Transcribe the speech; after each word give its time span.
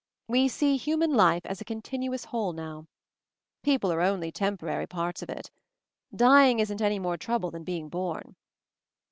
We 0.27 0.47
see 0.47 0.77
human 0.77 1.13
life 1.13 1.45
as 1.45 1.61
a 1.61 1.63
continuous 1.63 2.25
whole 2.25 2.53
now. 2.53 2.87
People 3.61 3.93
are 3.93 4.01
only 4.01 4.31
temporary 4.31 4.87
parts 4.87 5.21
of 5.21 5.29
it. 5.29 5.51
Dying 6.11 6.57
isn't 6.59 6.81
any 6.81 6.97
more 6.97 7.17
trouble 7.17 7.51
than 7.51 7.63
being 7.63 7.87
born. 7.87 8.35